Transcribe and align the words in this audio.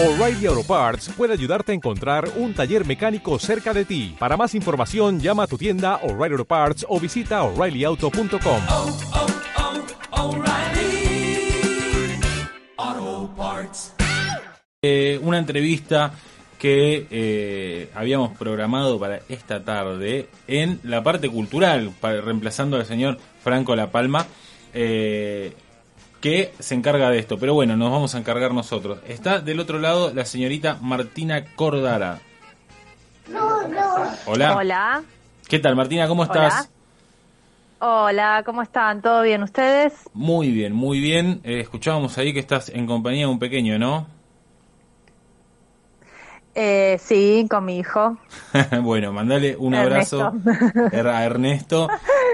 O'Reilly 0.00 0.46
Auto 0.46 0.62
Parts 0.62 1.08
puede 1.16 1.32
ayudarte 1.32 1.72
a 1.72 1.74
encontrar 1.74 2.30
un 2.36 2.54
taller 2.54 2.86
mecánico 2.86 3.36
cerca 3.40 3.74
de 3.74 3.84
ti. 3.84 4.14
Para 4.16 4.36
más 4.36 4.54
información, 4.54 5.18
llama 5.18 5.42
a 5.42 5.46
tu 5.48 5.58
tienda 5.58 5.96
O'Reilly 6.04 6.34
Auto 6.34 6.44
Parts 6.44 6.86
o 6.88 7.00
visita 7.00 7.42
oreillyauto.com. 7.42 8.62
oh, 8.68 8.96
oh, 12.78 13.34
Parts. 13.36 13.94
Eh, 14.82 15.18
una 15.20 15.38
entrevista 15.38 16.12
que 16.60 17.08
eh, 17.10 17.90
habíamos 17.92 18.38
programado 18.38 19.00
para 19.00 19.22
esta 19.28 19.64
tarde 19.64 20.28
en 20.46 20.78
la 20.84 21.02
parte 21.02 21.28
cultural, 21.28 21.90
para, 22.00 22.20
reemplazando 22.20 22.76
al 22.76 22.86
señor 22.86 23.18
Franco 23.42 23.74
La 23.74 23.90
Palma, 23.90 24.28
eh, 24.74 25.54
que 26.20 26.52
se 26.58 26.74
encarga 26.74 27.10
de 27.10 27.18
esto. 27.18 27.38
Pero 27.38 27.54
bueno, 27.54 27.76
nos 27.76 27.90
vamos 27.90 28.14
a 28.14 28.18
encargar 28.18 28.52
nosotros. 28.52 29.00
Está 29.06 29.40
del 29.40 29.60
otro 29.60 29.78
lado 29.78 30.12
la 30.12 30.24
señorita 30.24 30.78
Martina 30.80 31.44
Cordara. 31.54 32.20
Hola. 34.26 34.56
Hola. 34.56 35.02
¿Qué 35.48 35.58
tal, 35.58 35.76
Martina? 35.76 36.08
¿Cómo 36.08 36.24
estás? 36.24 36.70
Hola, 37.80 38.42
¿cómo 38.44 38.62
están? 38.62 39.00
¿Todo 39.02 39.22
bien 39.22 39.42
ustedes? 39.42 39.94
Muy 40.12 40.50
bien, 40.50 40.72
muy 40.72 41.00
bien. 41.00 41.40
Eh, 41.44 41.60
escuchábamos 41.60 42.18
ahí 42.18 42.32
que 42.32 42.40
estás 42.40 42.70
en 42.70 42.86
compañía 42.86 43.26
de 43.26 43.32
un 43.32 43.38
pequeño, 43.38 43.78
¿no? 43.78 44.06
Eh, 46.56 46.98
sí, 47.00 47.46
con 47.48 47.64
mi 47.64 47.78
hijo. 47.78 48.18
bueno, 48.82 49.12
mandale 49.12 49.56
un 49.56 49.76
abrazo 49.76 50.32
a 50.92 51.24
Ernesto. 51.24 51.88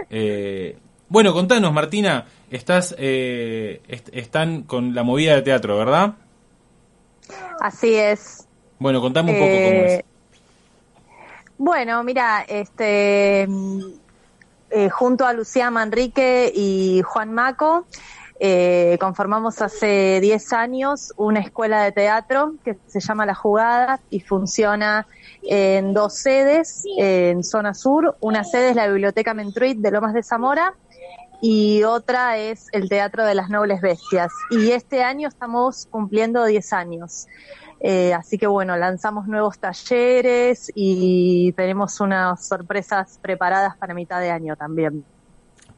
Eh, 0.08 0.78
bueno, 1.08 1.32
contanos, 1.32 1.72
Martina, 1.72 2.26
estás, 2.50 2.94
eh, 2.98 3.80
est- 3.88 4.08
están 4.12 4.62
con 4.62 4.94
la 4.94 5.02
movida 5.02 5.34
de 5.34 5.42
teatro, 5.42 5.76
¿verdad? 5.78 6.14
Así 7.60 7.94
es. 7.94 8.46
Bueno, 8.78 9.00
contame 9.00 9.30
un 9.30 9.38
poco 9.38 9.62
cómo 9.62 9.84
Eh, 9.84 9.96
es. 9.98 10.04
Bueno, 11.56 12.02
mira, 12.02 12.44
este, 12.48 13.46
mm, 13.48 13.80
eh, 14.70 14.90
junto 14.90 15.24
a 15.26 15.32
Lucía 15.32 15.70
Manrique 15.70 16.52
y 16.54 17.00
Juan 17.02 17.32
Maco, 17.32 17.86
eh, 18.40 18.96
conformamos 19.00 19.62
hace 19.62 20.18
10 20.20 20.52
años 20.54 21.12
una 21.16 21.40
escuela 21.40 21.82
de 21.84 21.92
teatro 21.92 22.54
que 22.64 22.76
se 22.86 23.00
llama 23.00 23.26
La 23.26 23.34
Jugada 23.34 24.00
y 24.10 24.20
funciona 24.20 25.06
en 25.42 25.94
dos 25.94 26.18
sedes 26.18 26.84
en 26.98 27.44
zona 27.44 27.74
sur. 27.74 28.16
Una 28.20 28.42
sede 28.42 28.70
es 28.70 28.76
la 28.76 28.88
Biblioteca 28.88 29.34
Mentruit 29.34 29.78
de 29.78 29.90
Lomas 29.90 30.14
de 30.14 30.22
Zamora 30.22 30.74
y 31.40 31.82
otra 31.84 32.38
es 32.38 32.66
el 32.72 32.88
Teatro 32.88 33.24
de 33.24 33.34
las 33.34 33.50
Nobles 33.50 33.80
Bestias. 33.80 34.32
Y 34.50 34.70
este 34.70 35.02
año 35.02 35.28
estamos 35.28 35.86
cumpliendo 35.90 36.44
10 36.44 36.72
años. 36.72 37.26
Eh, 37.80 38.14
así 38.14 38.38
que 38.38 38.46
bueno, 38.46 38.76
lanzamos 38.76 39.26
nuevos 39.26 39.58
talleres 39.58 40.72
y 40.74 41.52
tenemos 41.52 42.00
unas 42.00 42.46
sorpresas 42.46 43.18
preparadas 43.20 43.76
para 43.76 43.94
mitad 43.94 44.20
de 44.20 44.30
año 44.30 44.56
también. 44.56 45.04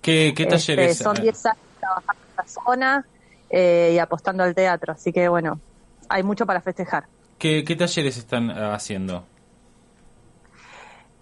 ¿Qué, 0.00 0.32
qué 0.36 0.44
Este, 0.44 0.46
talleres? 0.46 0.98
son 0.98 1.16
10 1.16 1.46
años 1.46 1.65
trabajando 1.86 2.22
en 2.28 2.36
la 2.36 2.46
zona 2.46 3.06
eh, 3.50 3.92
y 3.94 3.98
apostando 3.98 4.42
al 4.42 4.54
teatro, 4.54 4.92
así 4.92 5.12
que 5.12 5.28
bueno, 5.28 5.60
hay 6.08 6.22
mucho 6.22 6.46
para 6.46 6.60
festejar. 6.60 7.04
¿Qué, 7.38 7.64
qué 7.64 7.76
talleres 7.76 8.16
están 8.16 8.50
ah, 8.50 8.74
haciendo? 8.74 9.24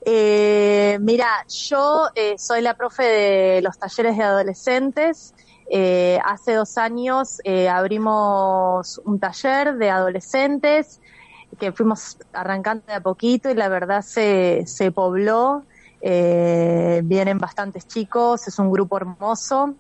Eh, 0.07 0.99
mira, 1.01 1.47
yo 1.49 2.09
eh, 2.15 2.35
soy 2.37 2.61
la 2.61 2.75
profe 2.75 3.05
de 3.05 3.63
los 3.63 3.79
talleres 3.79 4.17
de 4.17 4.23
adolescentes. 4.23 5.35
Eh, 5.71 6.19
hace 6.23 6.53
dos 6.53 6.77
años 6.77 7.41
abrimos 7.71 9.01
un 9.07 9.19
taller 9.19 9.77
de 9.77 9.89
adolescentes 9.89 11.01
que 11.59 11.73
fuimos 11.73 12.19
arrancando 12.35 12.85
de 12.87 12.95
a 12.95 13.01
poquito 13.01 13.49
y 13.49 13.55
la 13.55 13.69
verdad 13.69 14.03
se, 14.03 14.65
se 14.67 14.93
pobló. 14.93 15.65
Vienen 16.03 17.39
bastantes 17.39 17.87
chicos, 17.87 18.47
es 18.47 18.59
un 18.59 18.71
grupo 18.71 18.99
hermoso. 18.99 19.75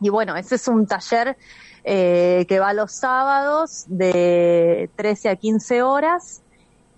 Y 0.00 0.10
bueno, 0.10 0.36
ese 0.36 0.56
es 0.56 0.68
un 0.68 0.86
taller 0.86 1.36
eh, 1.84 2.44
que 2.48 2.58
va 2.58 2.72
los 2.72 2.92
sábados 2.96 3.84
de 3.86 4.90
13 4.96 5.28
a 5.30 5.36
15 5.36 5.82
horas 5.82 6.42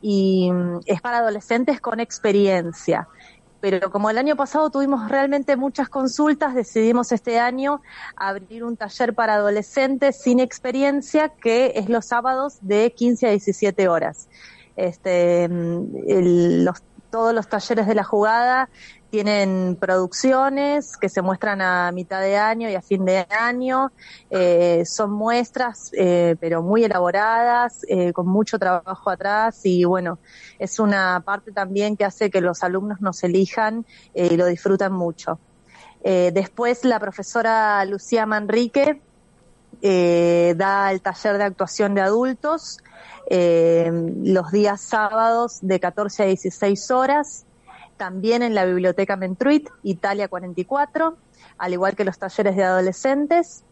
y 0.01 0.51
mm, 0.53 0.81
es 0.87 1.01
para 1.01 1.19
adolescentes 1.19 1.81
con 1.81 2.01
experiencia. 2.01 3.09
Pero 3.61 3.91
como 3.91 4.09
el 4.09 4.19
año 4.19 4.37
pasado 4.37 4.71
tuvimos 4.71 5.09
realmente 5.11 5.57
muchas 5.57 5.89
consultas, 5.89 6.55
decidimos 6.55 7.11
este 7.11 7.41
año 7.41 7.81
abrir 8.17 8.63
un 8.65 8.77
taller 8.77 9.15
para 9.15 9.35
adolescentes 9.35 10.21
sin 10.23 10.39
experiencia 10.41 11.33
que 11.43 11.73
es 11.75 11.89
los 11.89 12.07
sábados 12.07 12.57
de 12.61 12.93
15 12.97 13.27
a 13.27 13.31
17 13.31 13.89
horas. 13.89 14.29
Este, 14.77 15.49
mm, 15.49 16.65
los- 16.65 16.83
todos 17.11 17.35
los 17.35 17.49
talleres 17.49 17.87
de 17.87 17.95
la 17.95 18.05
jugada 18.05 18.69
tienen 19.11 19.77
producciones 19.81 20.97
que 20.97 21.09
se 21.09 21.23
muestran 21.23 21.63
a 21.63 21.91
mitad 21.93 22.21
de 22.21 22.37
año 22.37 22.69
y 22.69 22.75
a 22.75 22.83
fin 22.83 23.05
de 23.05 23.27
año. 23.31 23.91
Eh, 24.31 24.85
son 24.85 25.13
muestras, 25.13 25.91
eh, 25.97 26.37
pero 26.41 26.63
muy 26.63 26.85
elaboradas, 26.85 27.85
eh, 27.89 28.13
con 28.13 28.27
mucho 28.29 28.59
trabajo 28.59 29.11
atrás 29.11 29.61
y 29.65 29.85
bueno, 29.85 30.19
es 30.59 30.79
una 30.79 31.23
parte 31.25 31.53
también 31.53 31.97
que 31.97 32.05
hace 32.05 32.31
que 32.31 32.41
los 32.41 32.63
alumnos 32.63 33.01
nos 33.01 33.23
elijan 33.25 33.87
eh, 34.15 34.29
y 34.33 34.37
lo 34.37 34.47
disfrutan 34.47 34.93
mucho. 34.93 35.39
Después 36.01 36.85
la 36.85 37.01
profesora 37.01 37.85
Lucía 37.85 38.25
Manrique 38.25 39.03
eh, 39.83 40.55
da 40.57 40.91
el 40.91 41.01
taller 41.01 41.39
de 41.39 41.45
actuación 41.45 41.95
de 41.95 42.01
adultos 42.01 42.79
eh, 43.31 43.91
los 44.23 44.51
días 44.51 44.81
sábados 44.81 45.59
de 45.61 45.79
14 45.79 46.23
a 46.23 46.27
16 46.27 46.91
horas, 46.91 47.45
también 47.99 48.43
en 48.43 48.55
la 48.55 48.65
Biblioteca 48.65 49.17
Mentruit, 49.17 49.69
Italia 49.83 50.29
44, 50.29 51.17
al 51.59 51.73
igual 51.73 51.95
que 51.95 52.05
los 52.05 52.19
talleres 52.19 52.57
de 52.57 52.65
adolescentes. 52.65 53.65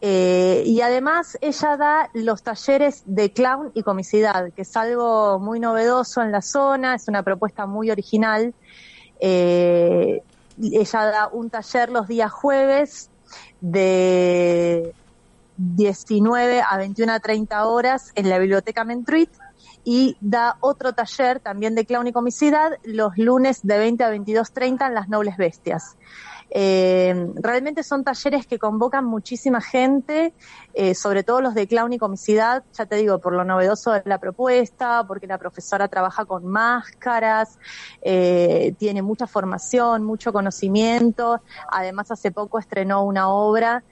Eh, 0.00 0.64
y 0.66 0.80
además 0.80 1.38
ella 1.40 1.76
da 1.76 2.10
los 2.14 2.42
talleres 2.42 3.02
de 3.06 3.32
clown 3.32 3.70
y 3.74 3.82
comicidad, 3.82 4.52
que 4.52 4.62
es 4.62 4.76
algo 4.76 5.38
muy 5.38 5.60
novedoso 5.60 6.20
en 6.20 6.32
la 6.32 6.42
zona, 6.42 6.96
es 6.96 7.06
una 7.06 7.22
propuesta 7.22 7.66
muy 7.66 7.90
original. 7.92 8.54
Eh, 9.20 10.20
ella 10.60 11.04
da 11.04 11.28
un 11.28 11.48
taller 11.48 11.90
los 11.90 12.08
días 12.08 12.32
jueves 12.32 13.08
de 13.60 14.92
19 15.56 16.62
a 16.62 16.76
21 16.76 17.12
a 17.12 17.20
30 17.20 17.66
horas 17.66 18.12
en 18.14 18.28
la 18.28 18.38
Biblioteca 18.38 18.84
Mentruit 18.84 19.30
y 19.84 20.16
da 20.20 20.56
otro 20.60 20.92
taller 20.92 21.40
también 21.40 21.74
de 21.74 21.86
clown 21.86 22.06
y 22.08 22.12
comicidad 22.12 22.72
los 22.84 23.16
lunes 23.16 23.60
de 23.62 23.78
20 23.78 24.04
a 24.04 24.10
22.30 24.12 24.88
en 24.88 24.94
las 24.94 25.08
Nobles 25.08 25.36
Bestias. 25.36 25.96
Eh, 26.50 27.32
realmente 27.36 27.82
son 27.82 28.04
talleres 28.04 28.46
que 28.46 28.58
convocan 28.58 29.04
muchísima 29.04 29.60
gente, 29.60 30.32
eh, 30.74 30.94
sobre 30.94 31.24
todo 31.24 31.40
los 31.40 31.54
de 31.54 31.66
clown 31.66 31.92
y 31.92 31.98
comicidad, 31.98 32.64
ya 32.72 32.86
te 32.86 32.96
digo, 32.96 33.18
por 33.18 33.32
lo 33.32 33.44
novedoso 33.44 33.92
de 33.92 34.02
la 34.04 34.18
propuesta, 34.18 35.04
porque 35.06 35.26
la 35.26 35.38
profesora 35.38 35.88
trabaja 35.88 36.24
con 36.24 36.46
máscaras, 36.46 37.58
eh, 38.02 38.74
tiene 38.78 39.02
mucha 39.02 39.26
formación, 39.26 40.04
mucho 40.04 40.32
conocimiento, 40.32 41.42
además 41.70 42.10
hace 42.10 42.30
poco 42.30 42.58
estrenó 42.58 43.04
una 43.04 43.28
obra 43.28 43.82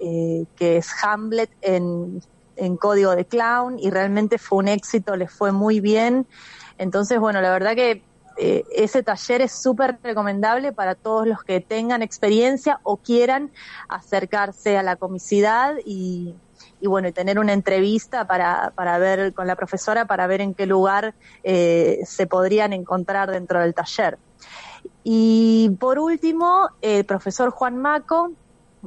eh, 0.00 0.44
que 0.56 0.78
es 0.78 0.88
Hamlet 1.02 1.50
en, 1.62 2.22
en 2.56 2.76
código 2.76 3.14
de 3.16 3.24
clown 3.24 3.78
y 3.78 3.90
realmente 3.90 4.38
fue 4.38 4.58
un 4.58 4.68
éxito, 4.68 5.16
les 5.16 5.32
fue 5.32 5.52
muy 5.52 5.80
bien. 5.80 6.26
Entonces, 6.76 7.18
bueno, 7.18 7.40
la 7.40 7.50
verdad 7.50 7.74
que 7.74 8.02
eh, 8.40 8.64
ese 8.70 9.02
taller 9.02 9.42
es 9.42 9.52
súper 9.52 9.98
recomendable 10.02 10.72
para 10.72 10.94
todos 10.94 11.26
los 11.26 11.42
que 11.42 11.60
tengan 11.60 12.02
experiencia 12.02 12.78
o 12.84 12.96
quieran 12.96 13.50
acercarse 13.88 14.78
a 14.78 14.84
la 14.84 14.94
comicidad 14.94 15.74
y, 15.84 16.36
y 16.80 16.86
bueno, 16.86 17.08
y 17.08 17.12
tener 17.12 17.40
una 17.40 17.52
entrevista 17.52 18.26
para, 18.26 18.72
para 18.76 18.98
ver 18.98 19.34
con 19.34 19.48
la 19.48 19.56
profesora 19.56 20.04
para 20.04 20.28
ver 20.28 20.40
en 20.40 20.54
qué 20.54 20.66
lugar 20.66 21.14
eh, 21.42 21.98
se 22.04 22.28
podrían 22.28 22.72
encontrar 22.72 23.30
dentro 23.30 23.60
del 23.60 23.74
taller. 23.74 24.18
Y 25.02 25.70
por 25.80 25.98
último, 25.98 26.68
el 26.80 27.04
profesor 27.04 27.50
Juan 27.50 27.76
Maco 27.76 28.32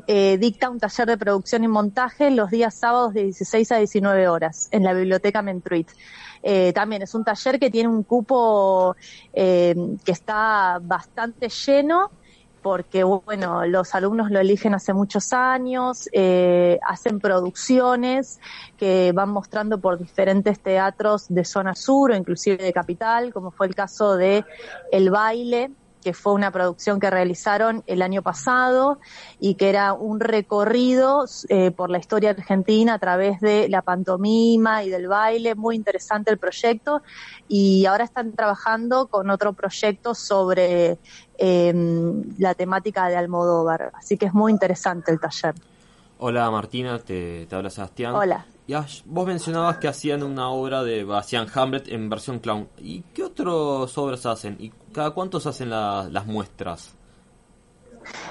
eh, 0.07 0.37
dicta 0.37 0.69
un 0.69 0.79
taller 0.79 1.07
de 1.07 1.17
producción 1.17 1.63
y 1.63 1.67
montaje 1.67 2.31
los 2.31 2.49
días 2.49 2.75
sábados 2.75 3.13
de 3.13 3.23
16 3.23 3.71
a 3.71 3.77
19 3.77 4.27
horas 4.27 4.67
en 4.71 4.83
la 4.83 4.93
Biblioteca 4.93 5.41
Mentruit. 5.41 5.89
Eh, 6.43 6.73
también 6.73 7.01
es 7.01 7.13
un 7.13 7.23
taller 7.23 7.59
que 7.59 7.69
tiene 7.69 7.89
un 7.89 8.03
cupo 8.03 8.95
eh, 9.33 9.75
que 10.03 10.11
está 10.11 10.79
bastante 10.81 11.49
lleno 11.49 12.11
porque 12.61 13.03
bueno, 13.03 13.65
los 13.65 13.95
alumnos 13.95 14.29
lo 14.29 14.39
eligen 14.39 14.73
hace 14.73 14.93
muchos 14.93 15.33
años, 15.33 16.07
eh, 16.13 16.79
hacen 16.87 17.19
producciones 17.19 18.39
que 18.77 19.11
van 19.13 19.29
mostrando 19.29 19.79
por 19.79 19.97
diferentes 19.97 20.59
teatros 20.59 21.25
de 21.29 21.43
zona 21.43 21.75
sur 21.75 22.11
o 22.11 22.15
inclusive 22.15 22.57
de 22.57 22.73
capital, 22.73 23.33
como 23.33 23.51
fue 23.51 23.67
el 23.67 23.75
caso 23.75 24.15
de 24.15 24.45
El 24.91 25.09
Baile, 25.09 25.71
que 26.01 26.13
fue 26.13 26.33
una 26.33 26.51
producción 26.51 26.99
que 26.99 27.09
realizaron 27.09 27.83
el 27.87 28.01
año 28.01 28.21
pasado 28.21 28.99
y 29.39 29.55
que 29.55 29.69
era 29.69 29.93
un 29.93 30.19
recorrido 30.19 31.25
eh, 31.49 31.71
por 31.71 31.89
la 31.89 31.99
historia 31.99 32.31
argentina 32.31 32.95
a 32.95 32.99
través 32.99 33.39
de 33.39 33.69
la 33.69 33.81
pantomima 33.81 34.83
y 34.83 34.89
del 34.89 35.07
baile, 35.07 35.55
muy 35.55 35.75
interesante 35.75 36.31
el 36.31 36.37
proyecto 36.37 37.01
y 37.47 37.85
ahora 37.85 38.03
están 38.03 38.33
trabajando 38.33 39.07
con 39.07 39.29
otro 39.29 39.53
proyecto 39.53 40.15
sobre 40.15 40.97
eh, 41.37 41.73
la 42.37 42.53
temática 42.55 43.07
de 43.07 43.15
Almodóvar, 43.15 43.91
así 43.95 44.17
que 44.17 44.25
es 44.25 44.33
muy 44.33 44.51
interesante 44.51 45.11
el 45.11 45.19
taller. 45.19 45.55
Hola 46.17 46.51
Martina, 46.51 46.99
te, 46.99 47.45
te 47.47 47.55
habla 47.55 47.69
Sebastián. 47.69 48.13
Hola. 48.13 48.45
Y 48.71 48.73
Ash, 48.73 49.01
vos 49.03 49.27
mencionabas 49.27 49.79
que 49.79 49.89
hacían 49.89 50.23
una 50.23 50.47
obra 50.49 50.81
de 50.81 51.03
Bastian 51.03 51.45
Hamlet 51.53 51.89
en 51.89 52.09
versión 52.09 52.39
clown. 52.39 52.69
¿Y 52.77 53.01
qué 53.13 53.21
otras 53.25 53.97
obras 53.97 54.25
hacen? 54.25 54.55
¿Y 54.61 54.69
cada 54.93 55.11
cuánto 55.11 55.41
se 55.41 55.49
hacen 55.49 55.69
la- 55.69 56.07
las 56.09 56.25
muestras? 56.25 56.93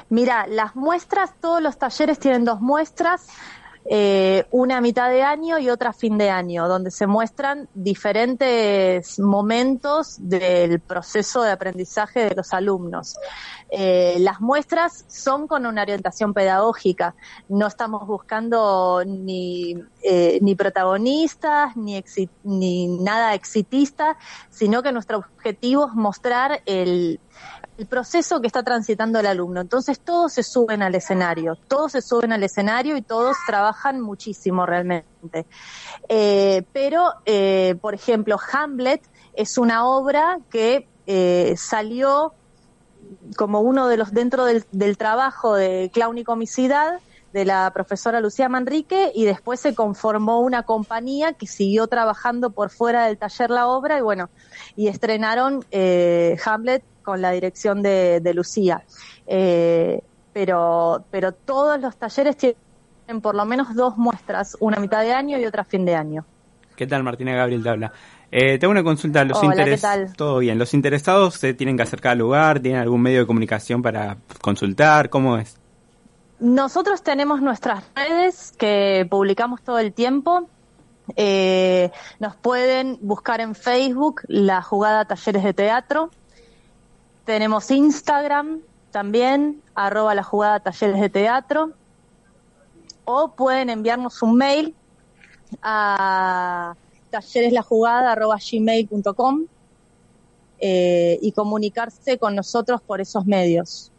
Mira, 0.08 0.46
las 0.46 0.74
muestras, 0.76 1.34
todos 1.42 1.60
los 1.60 1.76
talleres 1.76 2.18
tienen 2.18 2.46
dos 2.46 2.58
muestras, 2.62 3.26
eh, 3.86 4.44
una 4.50 4.80
mitad 4.80 5.10
de 5.10 5.22
año 5.22 5.58
y 5.58 5.70
otra 5.70 5.92
fin 5.92 6.18
de 6.18 6.30
año, 6.30 6.68
donde 6.68 6.90
se 6.90 7.06
muestran 7.06 7.68
diferentes 7.74 9.18
momentos 9.18 10.16
del 10.20 10.80
proceso 10.80 11.42
de 11.42 11.50
aprendizaje 11.50 12.28
de 12.28 12.34
los 12.34 12.52
alumnos. 12.52 13.16
Eh, 13.70 14.16
las 14.18 14.40
muestras 14.40 15.04
son 15.08 15.46
con 15.46 15.64
una 15.64 15.82
orientación 15.82 16.34
pedagógica, 16.34 17.14
no 17.48 17.66
estamos 17.68 18.06
buscando 18.06 19.02
ni, 19.06 19.76
eh, 20.02 20.38
ni 20.42 20.54
protagonistas, 20.54 21.76
ni, 21.76 22.04
ni 22.44 22.86
nada 22.98 23.34
exitista, 23.34 24.16
sino 24.50 24.82
que 24.82 24.92
nuestro 24.92 25.18
objetivo 25.18 25.86
es 25.88 25.94
mostrar 25.94 26.62
el, 26.66 27.20
el 27.80 27.86
proceso 27.86 28.42
que 28.42 28.46
está 28.46 28.62
transitando 28.62 29.18
el 29.18 29.26
alumno. 29.26 29.62
Entonces 29.62 30.00
todos 30.00 30.34
se 30.34 30.42
suben 30.42 30.82
al 30.82 30.94
escenario, 30.94 31.56
todos 31.56 31.92
se 31.92 32.02
suben 32.02 32.30
al 32.30 32.42
escenario 32.42 32.94
y 32.94 33.00
todos 33.00 33.38
trabajan 33.46 34.02
muchísimo 34.02 34.66
realmente. 34.66 35.46
Eh, 36.06 36.62
pero, 36.74 37.14
eh, 37.24 37.76
por 37.80 37.94
ejemplo, 37.94 38.38
Hamlet 38.52 39.00
es 39.32 39.56
una 39.56 39.86
obra 39.86 40.40
que 40.50 40.86
eh, 41.06 41.54
salió 41.56 42.34
como 43.34 43.60
uno 43.62 43.88
de 43.88 43.96
los 43.96 44.12
dentro 44.12 44.44
del, 44.44 44.66
del 44.72 44.98
trabajo 44.98 45.54
de 45.54 45.90
clown 45.90 46.18
y 46.18 46.24
comicidad 46.24 47.00
de 47.32 47.44
la 47.44 47.70
profesora 47.72 48.20
Lucía 48.20 48.48
Manrique 48.48 49.12
y 49.14 49.24
después 49.24 49.60
se 49.60 49.74
conformó 49.74 50.40
una 50.40 50.64
compañía 50.64 51.32
que 51.34 51.46
siguió 51.46 51.86
trabajando 51.86 52.50
por 52.50 52.70
fuera 52.70 53.06
del 53.06 53.18
taller 53.18 53.50
la 53.50 53.68
obra 53.68 53.98
y 53.98 54.02
bueno, 54.02 54.30
y 54.76 54.88
estrenaron 54.88 55.64
eh, 55.70 56.36
Hamlet 56.44 56.82
con 57.02 57.22
la 57.22 57.30
dirección 57.30 57.82
de, 57.82 58.20
de 58.20 58.34
Lucía. 58.34 58.82
Eh, 59.26 60.00
pero, 60.32 61.04
pero 61.10 61.32
todos 61.32 61.80
los 61.80 61.96
talleres 61.96 62.36
tienen 62.36 63.20
por 63.20 63.34
lo 63.34 63.44
menos 63.44 63.74
dos 63.74 63.96
muestras, 63.96 64.56
una 64.60 64.78
mitad 64.78 65.02
de 65.02 65.12
año 65.12 65.38
y 65.38 65.44
otra 65.44 65.64
fin 65.64 65.84
de 65.84 65.94
año. 65.94 66.24
¿Qué 66.76 66.86
tal, 66.86 67.02
Martina 67.02 67.34
Gabriel 67.34 67.62
te 67.62 67.68
habla? 67.68 67.92
Eh, 68.32 68.58
tengo 68.58 68.70
una 68.70 68.82
consulta. 68.84 69.24
Los 69.24 69.38
Hola, 69.38 69.54
¿qué 69.54 69.60
interes- 69.74 69.80
tal? 69.82 70.16
Todo 70.16 70.38
bien. 70.38 70.58
¿Los 70.58 70.72
interesados 70.72 71.34
se 71.34 71.52
tienen 71.52 71.76
que 71.76 71.82
acercar 71.82 72.12
al 72.12 72.18
lugar? 72.18 72.60
¿Tienen 72.60 72.80
algún 72.80 73.02
medio 73.02 73.20
de 73.20 73.26
comunicación 73.26 73.82
para 73.82 74.16
consultar? 74.40 75.10
¿Cómo 75.10 75.36
es? 75.36 75.58
Nosotros 76.40 77.02
tenemos 77.02 77.42
nuestras 77.42 77.84
redes 77.94 78.54
que 78.56 79.06
publicamos 79.10 79.60
todo 79.60 79.78
el 79.78 79.92
tiempo. 79.92 80.48
Eh, 81.16 81.90
nos 82.18 82.34
pueden 82.34 82.98
buscar 83.02 83.42
en 83.42 83.54
Facebook 83.54 84.22
la 84.26 84.62
jugada 84.62 85.04
Talleres 85.04 85.44
de 85.44 85.52
Teatro. 85.52 86.10
Tenemos 87.26 87.70
Instagram 87.70 88.60
también, 88.90 89.60
arroba 89.74 90.14
la 90.14 90.22
jugada 90.22 90.60
Talleres 90.60 90.98
de 91.02 91.10
Teatro. 91.10 91.72
O 93.04 93.32
pueden 93.32 93.68
enviarnos 93.68 94.22
un 94.22 94.36
mail 94.36 94.74
a 95.60 96.74
tallereslajugada 97.10 98.12
arroba 98.12 98.38
gmail.com 98.38 99.44
eh, 100.58 101.18
y 101.20 101.32
comunicarse 101.32 102.16
con 102.16 102.34
nosotros 102.34 102.80
por 102.80 103.02
esos 103.02 103.26
medios. 103.26 103.92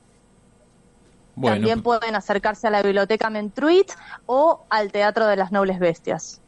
Bueno, 1.36 1.56
También 1.56 1.82
pueden 1.82 2.16
acercarse 2.16 2.68
a 2.68 2.72
la 2.72 2.82
biblioteca 2.82 3.30
Mentruit 3.30 3.90
o 4.26 4.66
al 4.70 4.92
Teatro 4.92 5.28
de 5.28 5.36
las 5.36 5.52
Nobles 5.52 5.80
Bestias. 5.80 6.42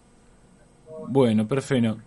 Bueno, 1.08 1.48
perfecto. 1.48 1.98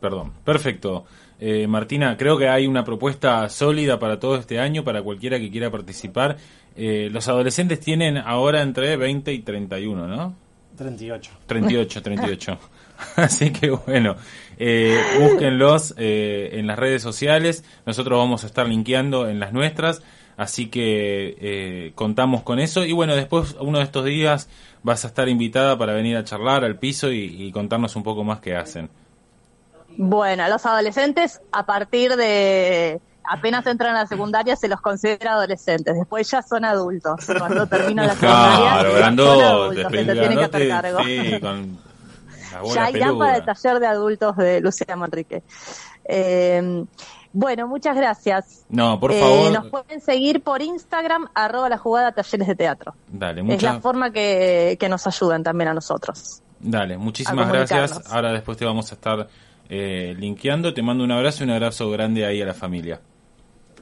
Perdón, 0.00 0.32
perfecto. 0.44 1.04
Eh, 1.40 1.66
Martina, 1.66 2.16
creo 2.16 2.36
que 2.36 2.48
hay 2.48 2.66
una 2.66 2.84
propuesta 2.84 3.48
sólida 3.48 3.98
para 3.98 4.18
todo 4.18 4.36
este 4.36 4.58
año, 4.58 4.84
para 4.84 5.02
cualquiera 5.02 5.38
que 5.38 5.50
quiera 5.50 5.70
participar. 5.70 6.36
Eh, 6.76 7.08
los 7.10 7.26
adolescentes 7.28 7.80
tienen 7.80 8.18
ahora 8.18 8.62
entre 8.62 8.96
20 8.96 9.32
y 9.32 9.40
31, 9.40 10.06
¿no? 10.06 10.34
38. 10.76 11.30
38, 11.46 12.02
38. 12.02 12.58
Así 13.16 13.52
que 13.52 13.70
bueno, 13.70 14.16
eh, 14.58 15.00
búsquenlos 15.20 15.94
eh, 15.96 16.50
en 16.52 16.66
las 16.66 16.78
redes 16.78 17.02
sociales. 17.02 17.64
Nosotros 17.86 18.18
vamos 18.18 18.44
a 18.44 18.46
estar 18.46 18.66
linkeando 18.68 19.28
en 19.28 19.40
las 19.40 19.52
nuestras. 19.52 20.02
Así 20.38 20.68
que 20.68 21.36
eh, 21.40 21.92
contamos 21.94 22.42
con 22.42 22.58
eso. 22.60 22.84
Y 22.84 22.92
bueno, 22.92 23.14
después, 23.14 23.56
uno 23.60 23.78
de 23.78 23.84
estos 23.84 24.04
días, 24.04 24.48
vas 24.82 25.04
a 25.04 25.08
estar 25.08 25.28
invitada 25.28 25.76
para 25.76 25.92
venir 25.92 26.16
a 26.16 26.24
charlar 26.24 26.64
al 26.64 26.78
piso 26.78 27.10
y, 27.12 27.24
y 27.24 27.52
contarnos 27.52 27.94
un 27.96 28.04
poco 28.04 28.24
más 28.24 28.38
qué 28.40 28.56
hacen. 28.56 28.88
Bueno, 29.96 30.48
los 30.48 30.64
adolescentes, 30.64 31.40
a 31.50 31.66
partir 31.66 32.14
de 32.14 33.00
apenas 33.24 33.66
entran 33.66 33.96
a 33.96 34.00
la 34.02 34.06
secundaria, 34.06 34.54
se 34.56 34.68
los 34.68 34.80
considera 34.80 35.32
adolescentes. 35.32 35.94
Después 35.96 36.30
ya 36.30 36.40
son 36.42 36.64
adultos. 36.64 37.26
Cuando 37.36 37.66
terminan 37.66 38.06
la 38.06 38.14
secundaria, 38.14 38.56
Claro, 38.70 38.90
son 38.90 38.98
grandote, 38.98 39.44
adultos 39.44 39.92
que 39.92 40.04
se 40.04 40.12
tienen 40.12 40.38
que 40.38 40.44
hacer 40.44 40.66
grandote, 40.68 40.68
cargo. 40.68 40.98
sí, 41.04 41.40
con 41.40 41.78
la 42.52 42.60
bola 42.62 42.90
ya 42.90 43.12
para 43.18 43.36
el 43.36 43.44
taller 43.44 43.80
de 43.80 43.86
adultos 43.86 44.36
de 44.36 44.60
Lucía 44.60 44.96
Manrique. 44.96 45.42
Eh, 46.08 46.84
bueno, 47.32 47.68
muchas 47.68 47.94
gracias. 47.94 48.64
No, 48.70 48.98
por 48.98 49.12
Eh, 49.12 49.20
favor. 49.20 49.52
nos 49.52 49.66
pueden 49.70 50.00
seguir 50.00 50.42
por 50.42 50.62
Instagram, 50.62 51.28
arroba 51.34 51.68
la 51.68 51.76
jugada 51.78 52.12
talleres 52.12 52.48
de 52.48 52.54
teatro. 52.56 52.94
Dale, 53.06 53.42
Es 53.42 53.46
muchas 53.46 53.74
la 53.74 53.80
forma 53.80 54.10
que, 54.10 54.76
que 54.80 54.88
nos 54.88 55.06
ayudan 55.06 55.42
también 55.42 55.68
a 55.68 55.74
nosotros. 55.74 56.42
Dale, 56.58 56.96
muchísimas 56.98 57.46
gracias. 57.48 58.10
Ahora 58.10 58.32
después 58.32 58.56
te 58.58 58.64
vamos 58.64 58.90
a 58.90 58.94
estar 58.94 59.28
eh, 59.68 60.14
linkeando. 60.18 60.72
Te 60.74 60.82
mando 60.82 61.04
un 61.04 61.12
abrazo 61.12 61.44
y 61.44 61.46
un 61.46 61.50
abrazo 61.52 61.90
grande 61.90 62.24
ahí 62.24 62.40
a 62.42 62.46
la 62.46 62.54
familia. 62.54 63.00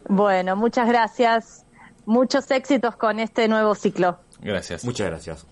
Bueno, 0.08 0.56
muchas 0.56 0.86
gracias. 0.88 1.64
Muchos 2.04 2.50
éxitos 2.50 2.96
con 2.96 3.18
este 3.20 3.48
nuevo 3.48 3.74
ciclo. 3.74 4.18
Gracias. 4.40 4.84
Muchas 4.84 5.06
gracias. 5.08 5.46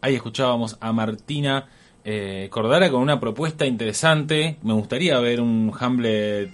Ahí 0.00 0.14
escuchábamos 0.16 0.76
a 0.80 0.92
Martina 0.92 1.68
eh, 2.04 2.48
Cordara 2.50 2.90
con 2.90 3.00
una 3.00 3.20
propuesta 3.20 3.66
interesante. 3.66 4.56
Me 4.62 4.72
gustaría 4.72 5.18
ver 5.20 5.40
un 5.40 5.72
Hamlet. 5.78 6.50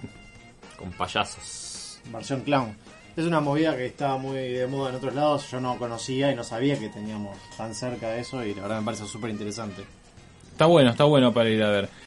Con 0.76 0.92
payasos. 0.92 2.00
Versión 2.12 2.42
clown. 2.42 2.76
Es 3.16 3.24
una 3.24 3.40
movida 3.40 3.76
que 3.76 3.86
está 3.86 4.16
muy 4.16 4.38
de 4.38 4.66
moda 4.68 4.90
en 4.90 4.96
otros 4.96 5.14
lados. 5.14 5.50
Yo 5.50 5.60
no 5.60 5.76
conocía 5.76 6.30
y 6.30 6.36
no 6.36 6.44
sabía 6.44 6.78
que 6.78 6.88
teníamos 6.88 7.36
tan 7.56 7.74
cerca 7.74 8.10
de 8.10 8.20
eso. 8.20 8.44
Y 8.44 8.54
la 8.54 8.62
verdad 8.62 8.78
me 8.78 8.84
parece 8.84 9.06
súper 9.06 9.30
interesante. 9.30 9.84
Está 10.52 10.66
bueno, 10.66 10.90
está 10.90 11.04
bueno 11.04 11.32
para 11.32 11.48
ir 11.48 11.62
a 11.62 11.70
ver. 11.70 11.88